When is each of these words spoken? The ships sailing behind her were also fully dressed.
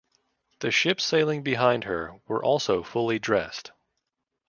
The 0.61 0.71
ships 0.71 1.03
sailing 1.03 1.43
behind 1.43 1.83
her 1.83 2.19
were 2.27 2.43
also 2.43 2.81
fully 2.81 3.19
dressed. 3.19 3.71